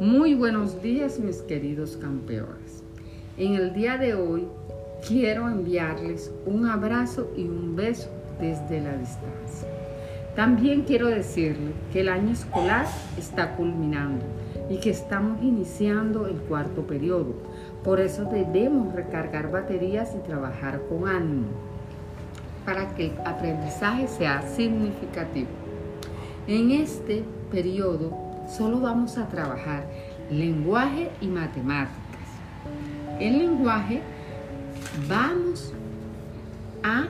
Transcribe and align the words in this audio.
Muy 0.00 0.36
buenos 0.36 0.80
días 0.80 1.18
mis 1.18 1.42
queridos 1.42 1.96
campeones. 1.96 2.84
En 3.36 3.54
el 3.54 3.74
día 3.74 3.98
de 3.98 4.14
hoy 4.14 4.46
quiero 5.04 5.48
enviarles 5.48 6.32
un 6.46 6.66
abrazo 6.66 7.32
y 7.36 7.42
un 7.42 7.74
beso 7.74 8.08
desde 8.40 8.80
la 8.80 8.96
distancia. 8.96 9.68
También 10.36 10.82
quiero 10.82 11.08
decirles 11.08 11.74
que 11.92 12.02
el 12.02 12.10
año 12.10 12.30
escolar 12.30 12.86
está 13.18 13.56
culminando 13.56 14.24
y 14.70 14.76
que 14.76 14.90
estamos 14.90 15.42
iniciando 15.42 16.28
el 16.28 16.36
cuarto 16.42 16.86
periodo. 16.86 17.34
Por 17.82 17.98
eso 17.98 18.24
debemos 18.24 18.94
recargar 18.94 19.50
baterías 19.50 20.14
y 20.14 20.24
trabajar 20.24 20.80
con 20.88 21.08
ánimo 21.08 21.48
para 22.64 22.94
que 22.94 23.06
el 23.06 23.12
aprendizaje 23.24 24.06
sea 24.06 24.42
significativo. 24.42 25.48
En 26.46 26.70
este 26.70 27.24
periodo 27.50 28.27
solo 28.48 28.80
vamos 28.80 29.18
a 29.18 29.28
trabajar 29.28 29.86
lenguaje 30.30 31.10
y 31.20 31.28
matemáticas. 31.28 31.98
En 33.20 33.38
lenguaje 33.38 34.02
vamos 35.08 35.72
a 36.82 37.06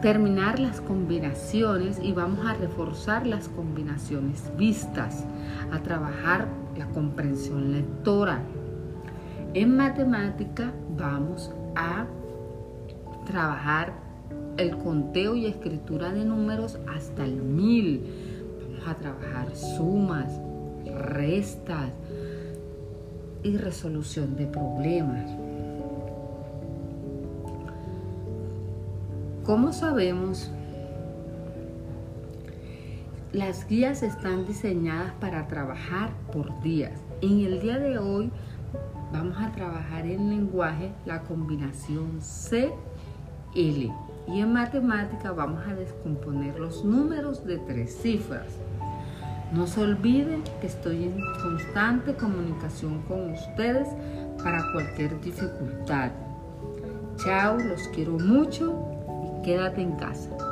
terminar 0.00 0.58
las 0.58 0.80
combinaciones 0.80 1.98
y 2.02 2.12
vamos 2.12 2.46
a 2.46 2.54
reforzar 2.54 3.26
las 3.26 3.48
combinaciones 3.48 4.50
vistas, 4.56 5.24
a 5.72 5.80
trabajar 5.80 6.48
la 6.76 6.86
comprensión 6.86 7.72
lectora. 7.72 8.40
En 9.52 9.76
matemática 9.76 10.72
vamos 10.96 11.50
a 11.76 12.06
trabajar 13.26 13.92
el 14.56 14.76
conteo 14.78 15.36
y 15.36 15.46
escritura 15.46 16.12
de 16.12 16.24
números 16.24 16.78
hasta 16.88 17.24
el 17.24 17.42
mil 17.42 18.39
a 18.86 18.94
trabajar 18.94 19.54
sumas, 19.54 20.32
restas 20.84 21.90
y 23.42 23.56
resolución 23.56 24.36
de 24.36 24.46
problemas. 24.46 25.30
Como 29.44 29.72
sabemos, 29.72 30.50
las 33.32 33.66
guías 33.68 34.02
están 34.02 34.46
diseñadas 34.46 35.12
para 35.14 35.46
trabajar 35.46 36.10
por 36.32 36.60
días. 36.62 37.00
En 37.22 37.40
el 37.40 37.60
día 37.60 37.78
de 37.78 37.98
hoy 37.98 38.30
vamos 39.12 39.36
a 39.38 39.50
trabajar 39.52 40.06
en 40.06 40.30
lenguaje 40.30 40.92
la 41.06 41.22
combinación 41.22 42.20
C-L 42.20 44.09
y 44.26 44.40
en 44.40 44.52
matemática 44.52 45.32
vamos 45.32 45.66
a 45.66 45.74
descomponer 45.74 46.58
los 46.58 46.84
números 46.84 47.44
de 47.44 47.58
tres 47.58 47.96
cifras. 48.02 48.46
No 49.52 49.66
se 49.66 49.80
olviden 49.80 50.42
que 50.60 50.68
estoy 50.68 51.04
en 51.04 51.20
constante 51.42 52.14
comunicación 52.14 53.02
con 53.02 53.32
ustedes 53.32 53.88
para 54.42 54.64
cualquier 54.72 55.20
dificultad. 55.20 56.10
Chao, 57.16 57.58
los 57.58 57.88
quiero 57.88 58.12
mucho 58.12 58.84
y 59.24 59.44
quédate 59.44 59.82
en 59.82 59.92
casa. 59.96 60.49